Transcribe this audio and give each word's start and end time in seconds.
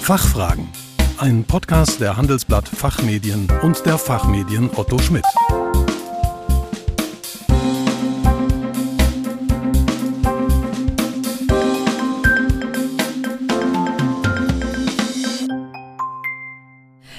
Fachfragen. 0.00 0.66
Ein 1.18 1.44
Podcast 1.44 2.00
der 2.00 2.16
Handelsblatt 2.16 2.66
Fachmedien 2.66 3.46
und 3.62 3.84
der 3.86 3.96
Fachmedien 3.96 4.68
Otto 4.74 4.98
Schmidt. 4.98 5.24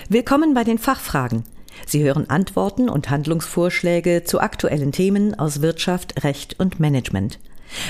Willkommen 0.09 0.53
bei 0.53 0.65
den 0.65 0.77
Fachfragen. 0.77 1.43
Sie 1.85 2.03
hören 2.03 2.29
Antworten 2.29 2.89
und 2.89 3.09
Handlungsvorschläge 3.09 4.23
zu 4.25 4.41
aktuellen 4.41 4.91
Themen 4.91 5.37
aus 5.39 5.61
Wirtschaft, 5.61 6.23
Recht 6.25 6.59
und 6.59 6.79
Management. 6.79 7.39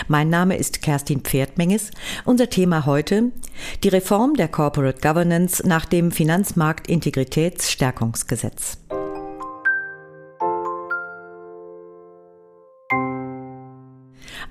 Mein 0.07 0.29
Name 0.29 0.55
ist 0.57 0.81
Kerstin 0.81 1.21
Pferdmenges. 1.21 1.91
Unser 2.25 2.49
Thema 2.49 2.85
heute 2.85 3.31
die 3.83 3.89
Reform 3.89 4.35
der 4.35 4.47
Corporate 4.47 5.01
Governance 5.01 5.67
nach 5.67 5.85
dem 5.85 6.11
Finanzmarktintegritätsstärkungsgesetz. 6.11 8.77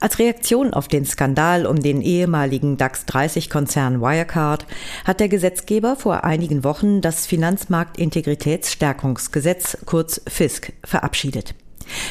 Als 0.01 0.19
Reaktion 0.19 0.73
auf 0.73 0.89
den 0.89 1.05
Skandal 1.05 1.67
um 1.67 1.83
den 1.83 2.01
ehemaligen 2.01 2.79
DAX 2.79 3.05
30-Konzern 3.07 4.01
Wirecard 4.01 4.65
hat 5.05 5.21
der 5.21 5.29
Gesetzgeber 5.29 5.95
vor 5.95 6.25
einigen 6.25 6.65
Wochen 6.65 7.03
das 7.03 7.27
Finanzmarktintegritätsstärkungsgesetz 7.27 9.77
kurz 9.85 10.23
FISK 10.27 10.73
verabschiedet. 10.85 11.55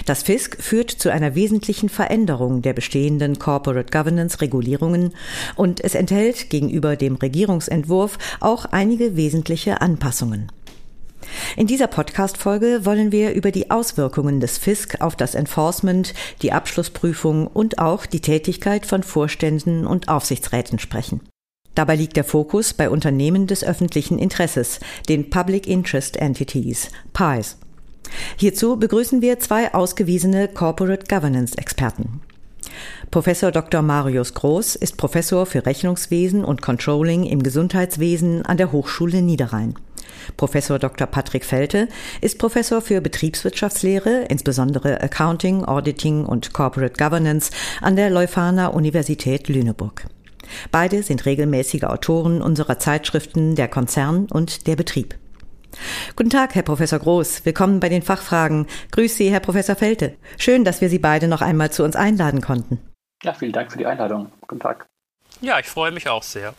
Das 0.06 0.24
FISK 0.24 0.62
führt 0.62 0.92
zu 0.92 1.12
einer 1.12 1.36
wesentlichen 1.36 1.90
Veränderung 1.90 2.62
der 2.62 2.74
bestehenden 2.74 3.40
Corporate 3.40 3.92
Governance 3.92 4.42
Regulierungen 4.42 5.14
und 5.56 5.84
es 5.84 5.96
enthält 5.96 6.50
gegenüber 6.50 6.96
dem 6.96 7.16
Regierungsentwurf 7.16 8.18
auch 8.40 8.66
einige 8.66 9.16
wesentliche 9.16 9.82
Anpassungen. 9.82 10.52
In 11.56 11.68
dieser 11.68 11.88
Podcast-Folge 11.88 12.86
wollen 12.86 13.12
wir 13.12 13.34
über 13.34 13.52
die 13.52 13.72
Auswirkungen 13.72 14.40
des 14.40 14.58
FISK 14.58 15.02
auf 15.02 15.16
das 15.16 15.36
Enforcement, 15.36 16.14
die 16.42 16.52
Abschlussprüfung 16.52 17.48
und 17.48 17.80
auch 17.80 18.06
die 18.06 18.22
Tätigkeit 18.22 18.86
von 18.86 19.04
Vorständen 19.04 19.86
und 19.86 20.10
Aufsichtsräten 20.10 20.80
sprechen. 20.80 21.22
Dabei 21.76 21.96
liegt 21.96 22.18
der 22.18 22.24
Fokus 22.24 22.74
bei 22.74 22.90
Unternehmen 22.90 23.48
des 23.48 23.64
öffentlichen 23.64 24.20
Interesses, 24.20 24.80
den 25.08 25.30
Public 25.30 25.68
Interest 25.68 26.18
Entities, 26.18 26.90
PIEs. 27.14 27.58
Hierzu 28.38 28.78
begrüßen 28.78 29.22
wir 29.22 29.40
zwei 29.40 29.74
ausgewiesene 29.74 30.48
Corporate 30.48 31.06
Governance 31.08 31.58
Experten. 31.58 32.22
Professor 33.12 33.52
Dr. 33.52 33.82
Marius 33.82 34.34
Groß 34.34 34.76
ist 34.76 34.98
Professor 34.98 35.46
für 35.46 35.66
Rechnungswesen 35.66 36.46
und 36.46 36.62
Controlling 36.62 37.26
im 37.26 37.42
Gesundheitswesen 37.42 38.46
an 38.46 38.58
der 38.58 38.72
Hochschule 38.72 39.22
Niederrhein. 39.22 39.76
Professor 40.38 40.80
Dr. 40.80 41.08
Patrick 41.08 41.46
Felte 41.46 41.88
ist 42.22 42.38
Professor 42.38 42.82
für 42.82 43.02
Betriebswirtschaftslehre, 43.02 44.26
insbesondere 44.30 45.02
Accounting, 45.02 45.66
Auditing 45.66 46.26
und 46.26 46.54
Corporate 46.54 46.96
Governance 46.98 47.52
an 47.82 47.96
der 47.96 48.10
Leuphana 48.10 48.68
Universität 48.68 49.48
Lüneburg. 49.48 50.06
Beide 50.72 51.04
sind 51.04 51.26
regelmäßige 51.26 51.84
Autoren 51.84 52.42
unserer 52.42 52.80
Zeitschriften 52.80 53.56
Der 53.56 53.68
Konzern 53.68 54.28
und 54.32 54.68
der 54.68 54.76
Betrieb. 54.76 55.16
Guten 56.16 56.30
Tag, 56.30 56.56
Herr 56.56 56.64
Professor 56.64 57.00
Groß. 57.00 57.46
Willkommen 57.46 57.80
bei 57.80 57.90
den 57.90 58.02
Fachfragen. 58.02 58.68
Grüß 58.92 59.16
Sie, 59.16 59.32
Herr 59.32 59.40
Professor 59.40 59.76
Felte. 59.76 60.16
Schön, 60.38 60.64
dass 60.64 60.82
wir 60.82 60.90
Sie 60.90 61.00
beide 61.00 61.28
noch 61.28 61.42
einmal 61.42 61.72
zu 61.72 61.84
uns 61.84 61.96
einladen 61.96 62.42
konnten. 62.42 62.80
Ja, 63.24 63.34
vielen 63.34 63.52
Dank 63.52 63.72
für 63.72 63.78
die 63.78 63.86
Einladung. 63.86 64.32
Guten 64.42 64.62
Tag. 64.62 64.88
Ja, 65.42 65.60
ich 65.60 65.68
freue 65.68 65.92
mich 65.92 66.10
auch 66.10 66.24
sehr. 66.24 66.54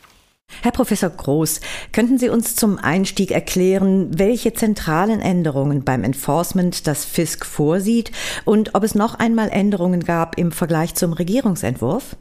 Herr 0.61 0.71
Professor 0.71 1.09
Groß, 1.09 1.61
könnten 1.91 2.17
Sie 2.17 2.29
uns 2.29 2.55
zum 2.55 2.77
Einstieg 2.77 3.31
erklären, 3.31 4.17
welche 4.19 4.53
zentralen 4.53 5.21
Änderungen 5.21 5.83
beim 5.83 6.03
Enforcement 6.03 6.85
das 6.87 7.05
FISK 7.05 7.45
vorsieht 7.45 8.11
und 8.45 8.75
ob 8.75 8.83
es 8.83 8.93
noch 8.93 9.15
einmal 9.15 9.49
Änderungen 9.49 10.03
gab 10.03 10.37
im 10.37 10.51
Vergleich 10.51 10.93
zum 10.93 11.13
Regierungsentwurf? 11.13 12.15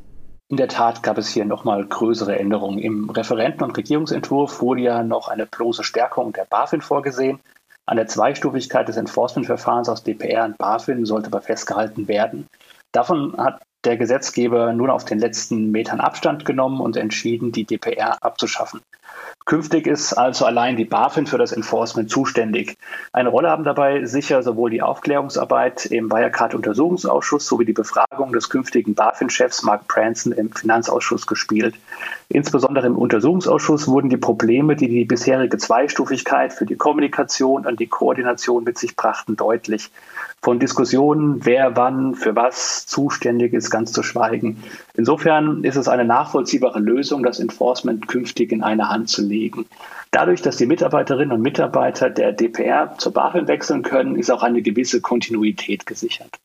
In 0.50 0.56
der 0.56 0.66
Tat 0.66 1.04
gab 1.04 1.16
es 1.16 1.28
hier 1.28 1.44
nochmal 1.44 1.86
größere 1.86 2.36
Änderungen. 2.36 2.80
Im 2.80 3.08
Referenten- 3.08 3.62
und 3.62 3.76
Regierungsentwurf 3.76 4.60
wurde 4.60 4.80
ja 4.80 5.04
noch 5.04 5.28
eine 5.28 5.46
bloße 5.46 5.84
Stärkung 5.84 6.32
der 6.32 6.44
BaFin 6.44 6.80
vorgesehen. 6.80 7.38
An 7.86 7.96
der 7.96 8.08
Zweistufigkeit 8.08 8.88
des 8.88 8.96
Enforcement-Verfahrens 8.96 9.88
aus 9.88 10.02
DPR 10.02 10.46
und 10.46 10.58
BaFin 10.58 11.06
sollte 11.06 11.28
aber 11.28 11.40
festgehalten 11.40 12.08
werden. 12.08 12.48
Davon 12.90 13.36
hat 13.38 13.62
der 13.84 13.96
Gesetzgeber 13.96 14.72
nun 14.72 14.90
auf 14.90 15.04
den 15.04 15.20
letzten 15.20 15.70
Metern 15.70 16.00
Abstand 16.00 16.44
genommen 16.44 16.80
und 16.80 16.96
entschieden, 16.96 17.52
die 17.52 17.64
DPR 17.64 18.20
abzuschaffen. 18.20 18.80
Künftig 19.46 19.86
ist 19.86 20.12
also 20.12 20.44
allein 20.44 20.76
die 20.76 20.84
BaFin 20.84 21.26
für 21.26 21.38
das 21.38 21.50
Enforcement 21.50 22.08
zuständig. 22.08 22.76
Eine 23.12 23.30
Rolle 23.30 23.50
haben 23.50 23.64
dabei 23.64 24.04
sicher 24.04 24.42
sowohl 24.42 24.70
die 24.70 24.82
Aufklärungsarbeit 24.82 25.86
im 25.86 26.10
Wirecard-Untersuchungsausschuss 26.10 27.46
sowie 27.46 27.64
die 27.64 27.72
Befragung 27.72 28.32
des 28.32 28.48
künftigen 28.48 28.94
BaFin-Chefs 28.94 29.64
Mark 29.64 29.88
Branson 29.88 30.32
im 30.32 30.52
Finanzausschuss 30.52 31.26
gespielt. 31.26 31.74
Insbesondere 32.28 32.86
im 32.86 32.96
Untersuchungsausschuss 32.96 33.88
wurden 33.88 34.08
die 34.08 34.16
Probleme, 34.16 34.76
die 34.76 34.88
die 34.88 35.04
bisherige 35.04 35.58
Zweistufigkeit 35.58 36.52
für 36.52 36.66
die 36.66 36.76
Kommunikation 36.76 37.66
und 37.66 37.80
die 37.80 37.88
Koordination 37.88 38.62
mit 38.62 38.78
sich 38.78 38.94
brachten, 38.94 39.34
deutlich. 39.36 39.90
Von 40.42 40.58
Diskussionen, 40.58 41.44
wer 41.44 41.76
wann 41.76 42.14
für 42.14 42.34
was 42.34 42.86
zuständig 42.86 43.52
ist, 43.52 43.68
ganz 43.68 43.92
zu 43.92 44.02
schweigen. 44.02 44.62
Insofern 44.94 45.64
ist 45.64 45.76
es 45.76 45.86
eine 45.86 46.04
nachvollziehbare 46.04 46.78
Lösung, 46.78 47.22
das 47.22 47.40
Enforcement 47.40 48.08
künftig 48.08 48.52
in 48.52 48.62
eine 48.62 48.88
Hand 48.88 49.10
zu 49.10 49.22
legen. 49.30 49.66
Dadurch, 50.10 50.42
dass 50.42 50.56
die 50.56 50.66
Mitarbeiterinnen 50.66 51.32
und 51.32 51.42
Mitarbeiter 51.42 52.10
der 52.10 52.32
DPR 52.32 52.94
zur 52.98 53.12
BaFin 53.12 53.48
wechseln 53.48 53.82
können, 53.82 54.16
ist 54.16 54.30
auch 54.30 54.42
eine 54.42 54.60
gewisse 54.60 55.00
Kontinuität 55.00 55.86
gesichert. 55.86 56.38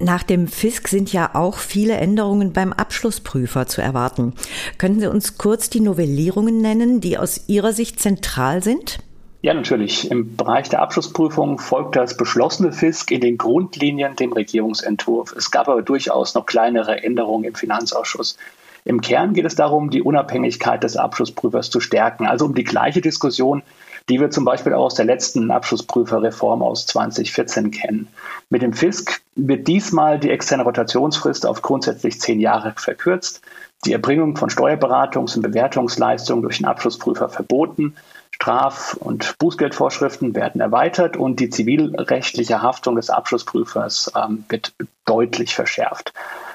Nach 0.00 0.22
dem 0.22 0.48
Fisk 0.48 0.88
sind 0.88 1.12
ja 1.12 1.34
auch 1.34 1.58
viele 1.58 1.94
Änderungen 1.94 2.52
beim 2.52 2.72
Abschlussprüfer 2.72 3.66
zu 3.66 3.80
erwarten. 3.80 4.34
Können 4.78 5.00
Sie 5.00 5.06
uns 5.06 5.38
kurz 5.38 5.70
die 5.70 5.80
Novellierungen 5.80 6.60
nennen, 6.60 7.00
die 7.00 7.16
aus 7.16 7.48
Ihrer 7.48 7.72
Sicht 7.72 8.00
zentral 8.00 8.62
sind? 8.62 8.98
Ja, 9.42 9.52
natürlich. 9.52 10.10
Im 10.10 10.36
Bereich 10.36 10.70
der 10.70 10.80
Abschlussprüfung 10.80 11.58
folgt 11.58 11.96
das 11.96 12.16
beschlossene 12.16 12.72
FISK 12.72 13.10
in 13.10 13.20
den 13.20 13.36
Grundlinien 13.36 14.16
dem 14.16 14.32
Regierungsentwurf. 14.32 15.34
Es 15.36 15.50
gab 15.50 15.68
aber 15.68 15.82
durchaus 15.82 16.34
noch 16.34 16.46
kleinere 16.46 17.02
Änderungen 17.02 17.44
im 17.44 17.54
Finanzausschuss. 17.54 18.38
Im 18.84 19.00
Kern 19.00 19.32
geht 19.32 19.46
es 19.46 19.54
darum, 19.54 19.90
die 19.90 20.02
Unabhängigkeit 20.02 20.82
des 20.82 20.96
Abschlussprüfers 20.96 21.70
zu 21.70 21.80
stärken, 21.80 22.26
also 22.26 22.44
um 22.44 22.54
die 22.54 22.64
gleiche 22.64 23.00
Diskussion, 23.00 23.62
die 24.08 24.20
wir 24.20 24.30
zum 24.30 24.44
Beispiel 24.44 24.74
auch 24.74 24.84
aus 24.84 24.94
der 24.94 25.06
letzten 25.06 25.50
Abschlussprüferreform 25.50 26.62
aus 26.62 26.86
2014 26.86 27.70
kennen. 27.70 28.08
Mit 28.50 28.62
dem 28.62 28.74
FISK 28.74 29.22
wird 29.34 29.66
diesmal 29.66 30.18
die 30.18 30.30
externe 30.30 30.64
Rotationsfrist 30.64 31.46
auf 31.46 31.62
grundsätzlich 31.62 32.20
zehn 32.20 32.40
Jahre 32.40 32.74
verkürzt, 32.76 33.40
die 33.86 33.92
Erbringung 33.92 34.36
von 34.36 34.50
Steuerberatungs- 34.50 35.36
und 35.36 35.42
Bewertungsleistungen 35.42 36.42
durch 36.42 36.58
den 36.58 36.66
Abschlussprüfer 36.66 37.28
verboten 37.28 37.94
Straf- 38.34 38.94
und 38.94 39.38
Bußgeldvorschriften 39.38 40.34
werden 40.34 40.60
erweitert 40.60 41.16
und 41.16 41.38
die 41.38 41.50
zivilrechtliche 41.50 42.62
Haftung 42.62 42.96
des 42.96 43.08
Abschlussprüfers 43.08 44.12
ähm, 44.16 44.44
wird 44.48 44.72
deutlich 45.04 45.54
verschärft. 45.54 46.12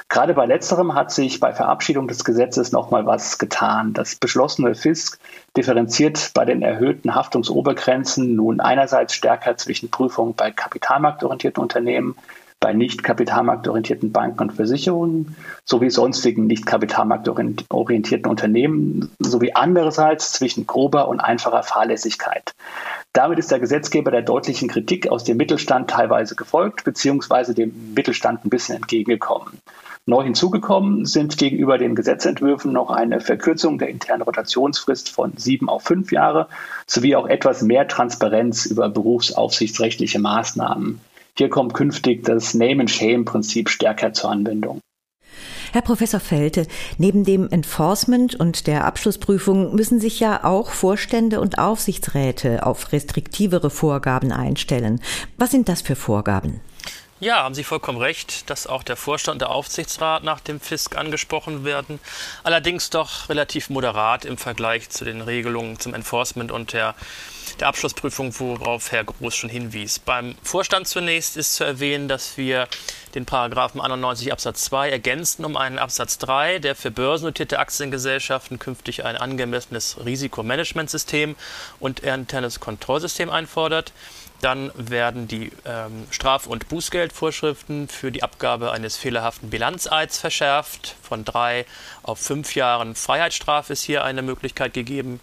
Gerade 0.10 0.34
bei 0.34 0.48
letzterem 0.48 0.96
hat 0.96 1.12
sich 1.12 1.40
bei 1.40 1.54
Verabschiedung 1.54 2.08
des 2.08 2.24
Gesetzes 2.24 2.72
nochmal 2.72 3.06
was 3.06 3.38
getan. 3.38 3.94
Das 3.94 4.16
beschlossene 4.16 4.74
FISK 4.74 5.20
differenziert 5.56 6.32
bei 6.34 6.46
den 6.46 6.64
erhöhten 6.64 7.14
Haftungsobergrenzen 7.14 8.36
nun 8.36 8.60
einerseits 8.60 9.14
stärker 9.14 9.56
zwischen 9.58 9.92
Prüfungen 9.92 10.34
bei 10.34 10.50
kapitalmarktorientierten 10.50 11.62
Unternehmen, 11.62 12.16
bei 12.60 12.74
nicht 12.74 13.04
kapitalmarktorientierten 13.04 14.12
Banken 14.12 14.42
und 14.42 14.54
Versicherungen 14.54 15.36
sowie 15.64 15.92
sonstigen 15.92 16.48
nicht 16.48 16.66
kapitalmarktorientierten 16.66 18.30
Unternehmen 18.30 19.12
sowie 19.20 19.54
andererseits 19.54 20.34
zwischen 20.34 20.66
grober 20.66 21.08
und 21.08 21.20
einfacher 21.20 21.62
Fahrlässigkeit. 21.62 22.56
Damit 23.14 23.38
ist 23.38 23.52
der 23.52 23.60
Gesetzgeber 23.60 24.10
der 24.10 24.24
deutlichen 24.24 24.70
Kritik 24.70 25.08
aus 25.10 25.24
dem 25.24 25.38
Mittelstand 25.38 25.92
teilweise 25.92 26.36
gefolgt 26.36 26.84
beziehungsweise 26.84 27.54
dem 27.54 27.94
Mittelstand 27.94 28.44
ein 28.44 28.50
bisschen 28.50 28.78
entgegengekommen. 28.78 29.62
Neu 30.10 30.24
hinzugekommen 30.24 31.06
sind 31.06 31.38
gegenüber 31.38 31.78
den 31.78 31.96
Gesetzentwürfen 31.96 32.74
noch 32.74 32.90
eine 32.90 33.22
Verkürzung 33.22 33.78
der 33.78 33.90
internen 33.90 34.24
Rotationsfrist 34.24 35.10
von 35.10 35.34
sieben 35.38 35.70
auf 35.70 35.84
fünf 35.84 36.12
Jahre 36.12 36.48
sowie 36.88 37.16
auch 37.16 37.28
etwas 37.28 37.62
mehr 37.62 37.88
Transparenz 37.88 38.66
über 38.66 38.90
berufsaufsichtsrechtliche 38.90 40.20
Maßnahmen. 40.20 41.00
Hier 41.38 41.50
kommt 41.50 41.74
künftig 41.74 42.24
das 42.26 42.54
Name-and-Shame-Prinzip 42.56 43.70
stärker 43.70 44.12
zur 44.12 44.32
Anwendung. 44.32 44.82
Herr 45.72 45.84
Professor 45.84 46.20
Felte, 46.20 46.66
neben 46.98 47.24
dem 47.24 47.48
Enforcement 47.48 48.34
und 48.34 48.66
der 48.66 48.86
Abschlussprüfung 48.86 49.76
müssen 49.76 50.00
sich 50.00 50.20
ja 50.20 50.44
auch 50.44 50.72
Vorstände 50.72 51.40
und 51.40 51.60
Aufsichtsräte 51.60 52.66
auf 52.66 52.92
restriktivere 52.92 53.70
Vorgaben 53.70 54.32
einstellen. 54.32 55.00
Was 55.38 55.52
sind 55.52 55.70
das 55.70 55.84
für 55.84 55.96
Vorgaben? 55.96 56.62
Ja, 57.22 57.44
haben 57.44 57.54
Sie 57.54 57.66
vollkommen 57.66 57.98
recht, 57.98 58.50
dass 58.50 58.66
auch 58.66 58.82
der 58.82 58.96
Vorstand 58.96 59.36
und 59.36 59.40
der 59.42 59.50
Aufsichtsrat 59.50 60.24
nach 60.24 60.40
dem 60.40 60.62
Fisk 60.62 60.96
angesprochen 60.96 61.66
werden. 61.66 62.00
Allerdings 62.44 62.92
doch 62.92 63.28
relativ 63.28 63.70
moderat 63.70 64.24
im 64.24 64.38
Vergleich 64.38 64.90
zu 64.90 65.04
den 65.04 65.20
Regelungen 65.20 65.78
zum 65.78 65.94
Enforcement 65.94 66.50
und 66.50 66.72
der, 66.72 66.96
der 67.60 67.68
Abschlussprüfung, 67.68 68.34
worauf 68.40 68.94
Herr 68.94 69.04
Groß 69.04 69.36
schon 69.36 69.50
hinwies. 69.50 70.00
Beim 70.00 70.36
Vorstand 70.44 70.88
zunächst 70.88 71.36
ist 71.36 71.56
zu 71.56 71.66
erwähnen, 71.66 72.08
dass 72.08 72.38
wir 72.38 72.70
den 73.16 73.26
Paragraphen 73.26 73.82
91 73.82 74.32
Absatz 74.32 74.64
2 74.66 74.90
ergänzen 74.90 75.44
um 75.44 75.58
einen 75.58 75.78
Absatz 75.78 76.20
3, 76.20 76.60
der 76.60 76.74
für 76.74 76.90
börsennotierte 76.90 77.60
Aktiengesellschaften 77.60 78.60
künftig 78.60 79.04
ein 79.04 79.18
angemessenes 79.18 79.98
Risikomanagementsystem 80.06 81.36
und 81.82 82.00
internes 82.00 82.62
Kontrollsystem 82.62 83.30
einfordert. 83.30 83.92
Dann 84.42 84.72
werden 84.76 85.28
die 85.28 85.52
ähm, 85.66 86.08
Straf- 86.12 86.48
und 86.48 86.70
Bußgeldvorschriften 86.70 87.88
für 87.90 88.12
die 88.12 88.24
Abgabe 88.24 88.72
eines 88.72 88.96
fehlerhaften 88.96 89.50
Bilanzeids 89.50 90.18
verschärft. 90.20 90.96
Von 91.02 91.26
drei 91.26 91.66
auf 92.04 92.20
fünf 92.20 92.56
Jahren 92.56 92.96
Freiheitsstrafe 92.96 93.74
ist 93.74 93.84
hier 93.84 94.04
eine 94.04 94.22
Möglichkeit 94.22 94.74
gegeben. 94.74 95.20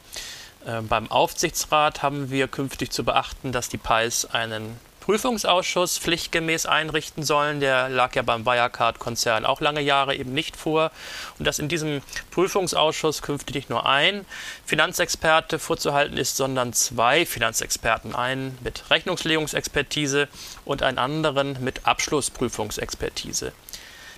Ähm, 0.66 0.88
beim 0.88 1.10
Aufsichtsrat 1.10 2.02
haben 2.02 2.30
wir 2.30 2.48
künftig 2.48 2.90
zu 2.90 3.04
beachten, 3.04 3.52
dass 3.52 3.68
die 3.68 3.78
PAIs 3.78 4.26
einen 4.26 4.78
Prüfungsausschuss 5.06 5.98
pflichtgemäß 5.98 6.66
einrichten 6.66 7.22
sollen. 7.22 7.60
Der 7.60 7.88
lag 7.88 8.16
ja 8.16 8.22
beim 8.22 8.44
Wirecard-Konzern 8.44 9.46
auch 9.46 9.60
lange 9.60 9.80
Jahre 9.80 10.16
eben 10.16 10.34
nicht 10.34 10.56
vor. 10.56 10.90
Und 11.38 11.46
dass 11.46 11.60
in 11.60 11.68
diesem 11.68 12.02
Prüfungsausschuss 12.32 13.22
künftig 13.22 13.54
nicht 13.54 13.70
nur 13.70 13.86
ein 13.86 14.26
Finanzexperte 14.64 15.60
vorzuhalten 15.60 16.16
ist, 16.16 16.36
sondern 16.36 16.72
zwei 16.72 17.24
Finanzexperten. 17.24 18.16
Einen 18.16 18.58
mit 18.64 18.90
Rechnungslegungsexpertise 18.90 20.26
und 20.64 20.82
einen 20.82 20.98
anderen 20.98 21.62
mit 21.62 21.86
Abschlussprüfungsexpertise. 21.86 23.52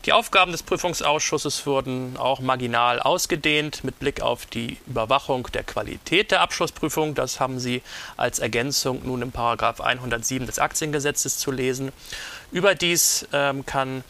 Die 0.04 0.12
Aufgaben 0.12 0.52
des 0.52 0.62
Prüfungsausschusses 0.62 1.66
wurden 1.66 2.16
auch 2.16 2.40
marginal 2.40 3.00
ausgedehnt 3.00 3.82
mit 3.82 3.98
Blick 3.98 4.20
auf 4.20 4.46
die 4.46 4.78
Überwachung 4.86 5.48
der 5.52 5.64
Qualität 5.64 6.30
der 6.30 6.40
Abschlussprüfung. 6.40 7.14
Das 7.14 7.40
haben 7.40 7.58
Sie 7.58 7.82
als 8.16 8.38
Ergänzung 8.38 9.02
nun 9.04 9.22
im 9.22 9.32
Paragraph 9.32 9.80
107 9.80 10.46
des 10.46 10.60
Aktiengesetzes 10.60 11.38
zu 11.38 11.50
lesen. 11.50 11.92
Überdies 12.52 13.26
ähm, 13.32 13.66
kann 13.66 14.04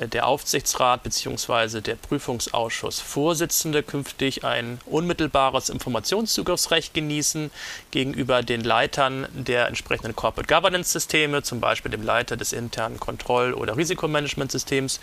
der 0.00 0.26
Aufsichtsrat 0.26 1.02
bzw. 1.02 1.80
der 1.80 1.96
Prüfungsausschussvorsitzende 1.96 3.82
künftig 3.82 4.44
ein 4.44 4.80
unmittelbares 4.86 5.68
Informationszugriffsrecht 5.68 6.94
genießen 6.94 7.50
gegenüber 7.90 8.42
den 8.42 8.62
Leitern 8.62 9.28
der 9.32 9.68
entsprechenden 9.68 10.16
Corporate 10.16 10.52
Governance 10.52 10.92
Systeme, 10.92 11.42
zum 11.42 11.60
Beispiel 11.60 11.90
dem 11.90 12.02
Leiter 12.02 12.36
des 12.36 12.52
internen 12.52 12.98
Kontroll- 12.98 13.54
oder 13.54 13.76
Risikomanagementsystems 13.76 15.00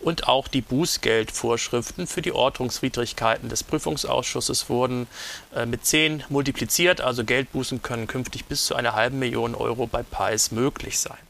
und 0.00 0.28
auch 0.28 0.48
die 0.48 0.62
Bußgeldvorschriften 0.62 2.06
für 2.06 2.22
die 2.22 2.32
Ordnungswidrigkeiten 2.32 3.48
des 3.48 3.62
Prüfungsausschusses 3.62 4.68
wurden 4.68 5.06
äh, 5.54 5.66
mit 5.66 5.84
10 5.84 6.24
multipliziert, 6.28 7.00
also 7.00 7.24
Geldbußen 7.24 7.82
können 7.82 8.06
künftig 8.06 8.46
bis 8.46 8.64
zu 8.64 8.74
einer 8.74 8.94
halben 8.94 9.18
Million 9.18 9.54
Euro 9.54 9.86
bei 9.86 10.02
PIS 10.02 10.50
möglich 10.50 10.98
sein. 10.98 11.29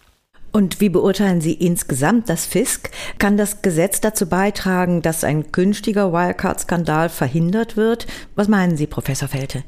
Und 0.52 0.80
wie 0.80 0.88
beurteilen 0.88 1.40
Sie 1.40 1.52
insgesamt 1.52 2.28
das 2.28 2.44
FISK? 2.44 2.90
Kann 3.18 3.36
das 3.36 3.62
Gesetz 3.62 4.00
dazu 4.00 4.28
beitragen, 4.28 5.00
dass 5.00 5.22
ein 5.24 5.52
künftiger 5.52 6.12
Wirecard-Skandal 6.12 7.08
verhindert 7.08 7.76
wird? 7.76 8.06
Was 8.34 8.48
meinen 8.48 8.76
Sie, 8.76 8.86
Professor 8.86 9.28
Felte? 9.28 9.62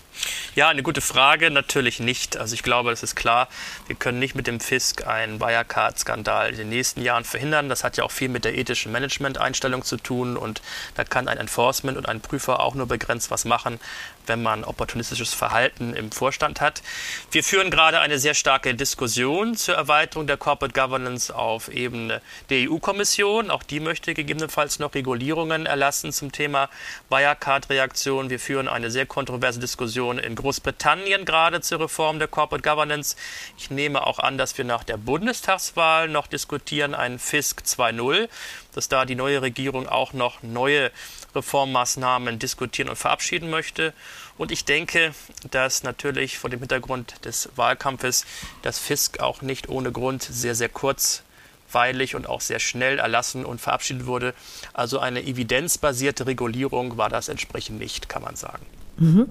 Ja, 0.55 0.69
eine 0.71 0.83
gute 0.83 1.01
Frage. 1.01 1.51
Natürlich 1.51 2.01
nicht. 2.01 2.37
Also 2.37 2.55
ich 2.55 2.65
glaube, 2.65 2.91
das 2.91 3.05
ist 3.05 3.15
klar. 3.15 3.49
Wir 3.87 3.95
können 3.95 4.19
nicht 4.19 4.35
mit 4.35 4.49
dem 4.49 4.59
Fisk 4.59 5.07
einen 5.07 5.41
Wirecard-Skandal 5.41 6.51
in 6.51 6.57
den 6.57 6.69
nächsten 6.69 7.01
Jahren 7.01 7.23
verhindern. 7.23 7.69
Das 7.69 7.85
hat 7.85 7.97
ja 7.97 8.03
auch 8.03 8.11
viel 8.11 8.29
mit 8.29 8.45
der 8.45 8.59
ethischen 8.59 8.91
Management-Einstellung 8.91 9.85
zu 9.85 9.97
tun. 9.97 10.37
Und 10.37 10.61
da 10.97 11.05
kann 11.05 11.29
ein 11.29 11.39
Enforcement 11.39 11.97
und 11.97 12.09
ein 12.09 12.21
Prüfer 12.21 12.59
auch 12.59 12.75
nur 12.75 12.87
begrenzt 12.87 13.31
was 13.31 13.45
machen, 13.45 13.79
wenn 14.27 14.43
man 14.43 14.65
opportunistisches 14.65 15.33
Verhalten 15.33 15.95
im 15.95 16.11
Vorstand 16.11 16.61
hat. 16.61 16.83
Wir 17.31 17.45
führen 17.45 17.71
gerade 17.71 18.01
eine 18.01 18.19
sehr 18.19 18.35
starke 18.35 18.75
Diskussion 18.75 19.55
zur 19.55 19.77
Erweiterung 19.77 20.27
der 20.27 20.39
Corporate 20.39 20.75
Governance 20.75 21.33
auf 21.33 21.69
Ebene 21.69 22.21
der 22.51 22.69
EU-Kommission. 22.69 23.53
Auch 23.53 23.63
die 23.63 23.79
möchte 23.79 24.13
gegebenenfalls 24.13 24.81
noch 24.81 24.95
Regulierungen 24.95 25.67
erlassen 25.67 26.13
zum 26.13 26.33
Thema 26.33 26.69
Wirecard-Reaktion. 27.11 28.29
Wir 28.29 28.41
führen 28.41 28.67
eine 28.67 28.91
sehr 28.91 29.07
kontroverse 29.07 29.61
Diskussion 29.61 29.68
in 29.75 30.35
Großbritannien 30.35 31.25
gerade 31.25 31.61
zur 31.61 31.81
Reform 31.81 32.19
der 32.19 32.29
Corporate 32.29 32.69
Governance. 32.69 33.17
Ich 33.57 33.71
nehme 33.71 34.07
auch 34.07 34.19
an, 34.19 34.39
dass 34.39 34.57
wir 34.57 34.65
nach 34.65 34.85
der 34.85 34.97
Bundestagswahl 34.97 36.09
noch 36.09 36.27
diskutieren, 36.27 36.95
einen 36.95 37.19
FISC 37.19 37.63
2.0, 37.65 38.29
dass 38.75 38.89
da 38.89 39.05
die 39.05 39.15
neue 39.15 39.43
Regierung 39.43 39.89
auch 39.89 40.13
noch 40.13 40.43
neue 40.43 40.91
Reformmaßnahmen 41.35 42.39
diskutieren 42.39 42.89
und 42.89 42.97
verabschieden 42.97 43.51
möchte. 43.51 43.93
Und 44.37 44.53
ich 44.53 44.65
denke, 44.65 45.13
dass 45.51 45.83
natürlich 45.83 46.39
vor 46.39 46.49
dem 46.49 46.61
Hintergrund 46.61 47.25
des 47.25 47.51
Wahlkampfes 47.57 48.25
das 48.63 48.79
Fisk 48.79 49.21
auch 49.21 49.43
nicht 49.43 49.69
ohne 49.69 49.93
Grund 49.93 50.23
sehr, 50.23 50.55
sehr 50.55 50.69
kurzweilig 50.69 52.15
und 52.15 52.29
auch 52.29 52.41
sehr 52.41 52.61
schnell 52.61 52.99
erlassen 52.99 53.45
und 53.45 53.61
verabschiedet 53.61 54.07
wurde. 54.07 54.35
Also 54.73 55.01
eine 55.01 55.25
evidenzbasierte 55.25 56.27
Regulierung 56.27 56.97
war 56.97 57.09
das 57.09 57.29
entsprechend 57.29 57.79
nicht, 57.79 58.09
kann 58.09 58.23
man 58.23 58.37
sagen. 58.37 58.65
Mhm. 58.97 59.29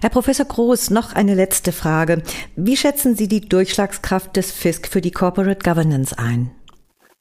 Herr 0.00 0.10
Professor 0.10 0.46
Groß, 0.46 0.90
noch 0.90 1.12
eine 1.12 1.34
letzte 1.34 1.72
Frage. 1.72 2.22
Wie 2.54 2.76
schätzen 2.76 3.16
Sie 3.16 3.26
die 3.26 3.40
Durchschlagskraft 3.40 4.36
des 4.36 4.52
FISK 4.52 4.86
für 4.86 5.00
die 5.00 5.10
Corporate 5.10 5.58
Governance 5.62 6.16
ein? 6.16 6.52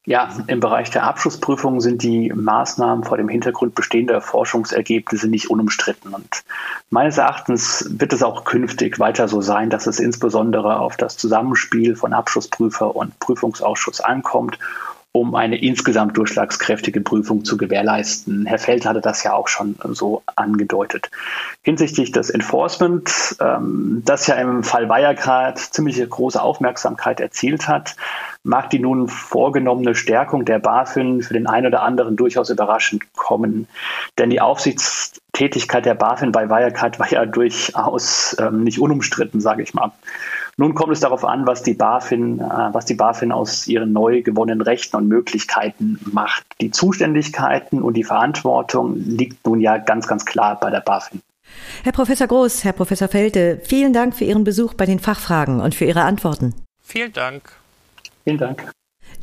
Ja, 0.05 0.29
im 0.47 0.61
Bereich 0.61 0.89
der 0.91 1.03
Abschlussprüfung 1.03 1.81
sind 1.81 2.01
die 2.01 2.31
Maßnahmen 2.33 3.03
vor 3.03 3.17
dem 3.17 3.27
Hintergrund 3.27 3.75
bestehender 3.75 4.21
Forschungsergebnisse 4.21 5.27
nicht 5.27 5.49
unumstritten. 5.49 6.13
Und 6.13 6.43
meines 6.91 7.17
Erachtens 7.17 7.85
wird 7.89 8.13
es 8.13 8.23
auch 8.23 8.45
künftig 8.45 8.99
weiter 8.99 9.27
so 9.27 9.41
sein, 9.41 9.69
dass 9.69 9.85
es 9.85 9.99
insbesondere 9.99 10.79
auf 10.79 10.95
das 10.95 11.17
Zusammenspiel 11.17 11.95
von 11.95 12.13
Abschlussprüfer 12.13 12.95
und 12.95 13.19
Prüfungsausschuss 13.19 13.99
ankommt 13.99 14.59
um 15.19 15.35
eine 15.35 15.57
insgesamt 15.57 16.15
durchschlagskräftige 16.17 17.01
Prüfung 17.01 17.43
zu 17.43 17.57
gewährleisten. 17.57 18.45
Herr 18.45 18.59
Feld 18.59 18.85
hatte 18.85 19.01
das 19.01 19.23
ja 19.23 19.33
auch 19.33 19.47
schon 19.47 19.75
so 19.89 20.21
angedeutet. 20.35 21.09
Hinsichtlich 21.63 22.11
des 22.11 22.29
Enforcement, 22.29 23.35
ähm, 23.39 24.03
das 24.05 24.27
ja 24.27 24.35
im 24.35 24.63
Fall 24.63 24.89
Wirecard 24.89 25.57
ziemlich 25.57 26.07
große 26.07 26.41
Aufmerksamkeit 26.41 27.19
erzielt 27.19 27.67
hat, 27.67 27.95
mag 28.43 28.69
die 28.69 28.79
nun 28.79 29.07
vorgenommene 29.07 29.95
Stärkung 29.95 30.45
der 30.45 30.59
BaFin 30.59 31.21
für 31.21 31.33
den 31.33 31.47
einen 31.47 31.67
oder 31.67 31.81
anderen 31.81 32.15
durchaus 32.15 32.49
überraschend 32.49 33.03
kommen. 33.15 33.67
Denn 34.17 34.29
die 34.29 34.39
Aufsichtstätigkeit 34.39 35.85
der 35.85 35.95
BaFin 35.95 36.31
bei 36.31 36.49
Wirecard 36.49 36.99
war 36.99 37.11
ja 37.11 37.25
durchaus 37.25 38.37
ähm, 38.39 38.63
nicht 38.63 38.79
unumstritten, 38.79 39.41
sage 39.41 39.63
ich 39.63 39.73
mal. 39.73 39.91
Nun 40.59 40.73
kommt 40.73 40.91
es 40.91 41.01
darauf 41.01 41.23
an, 41.23 41.45
was 41.45 41.61
die 41.61 41.75
BaFin, 41.75 42.39
äh, 42.39 42.43
was 42.43 42.85
die 42.85 42.95
BaFin 42.95 43.31
aus 43.31 43.67
ihren 43.67 43.93
neu 43.93 44.23
gewonnenen 44.23 44.61
Rechten 44.61 44.95
und 44.95 45.07
Möglichkeiten 45.07 45.99
macht. 46.11 46.45
Die 46.59 46.71
Zuständigkeiten 46.71 47.83
und 47.83 47.93
die 47.93 48.03
Verantwortung 48.03 48.95
liegt 48.95 49.45
nun 49.45 49.61
ja 49.61 49.77
ganz, 49.77 50.07
ganz 50.07 50.25
klar 50.25 50.59
bei 50.59 50.71
der 50.71 50.81
BaFin. 50.81 51.21
Herr 51.83 51.91
Professor 51.91 52.25
Groß, 52.25 52.63
Herr 52.63 52.73
Professor 52.73 53.07
Felte, 53.07 53.61
vielen 53.63 53.93
Dank 53.93 54.15
für 54.15 54.25
Ihren 54.25 54.43
Besuch 54.43 54.73
bei 54.73 54.87
den 54.87 54.97
Fachfragen 54.97 55.61
und 55.61 55.75
für 55.75 55.85
Ihre 55.85 56.01
Antworten. 56.01 56.55
Vielen 56.81 57.13
Dank. 57.13 57.51
Vielen 58.23 58.39
Dank. 58.39 58.71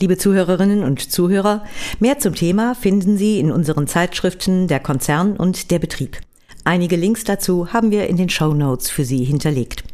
Liebe 0.00 0.16
Zuhörerinnen 0.16 0.84
und 0.84 1.00
Zuhörer, 1.12 1.64
mehr 1.98 2.20
zum 2.20 2.34
Thema 2.34 2.76
finden 2.76 3.16
Sie 3.16 3.40
in 3.40 3.50
unseren 3.50 3.88
Zeitschriften 3.88 4.68
Der 4.68 4.80
Konzern 4.80 5.36
und 5.36 5.72
der 5.72 5.80
Betrieb. 5.80 6.18
Einige 6.62 6.96
Links 6.96 7.24
dazu 7.24 7.72
haben 7.72 7.90
wir 7.90 8.06
in 8.06 8.16
den 8.16 8.28
Show 8.28 8.54
Notes 8.54 8.88
für 8.88 9.04
Sie 9.04 9.24
hinterlegt. 9.24 9.84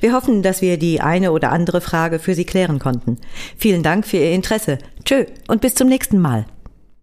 Wir 0.00 0.12
hoffen, 0.12 0.42
dass 0.42 0.62
wir 0.62 0.78
die 0.78 1.00
eine 1.00 1.32
oder 1.32 1.52
andere 1.52 1.80
Frage 1.80 2.18
für 2.18 2.34
Sie 2.34 2.44
klären 2.44 2.78
konnten. 2.78 3.18
Vielen 3.56 3.82
Dank 3.82 4.06
für 4.06 4.18
Ihr 4.18 4.32
Interesse. 4.32 4.78
Tschö 5.04 5.24
und 5.48 5.60
bis 5.60 5.74
zum 5.74 5.88
nächsten 5.88 6.20
Mal. 6.20 6.46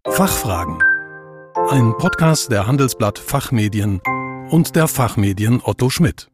Fachfragen. 0.07 0.79
Ein 1.69 1.93
Podcast 1.97 2.51
der 2.51 2.65
Handelsblatt 2.65 3.19
Fachmedien 3.19 4.01
und 4.49 4.75
der 4.75 4.87
Fachmedien 4.87 5.61
Otto 5.63 5.89
Schmidt. 5.89 6.30